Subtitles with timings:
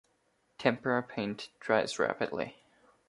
[0.57, 2.55] Tempera paint dries rapidly.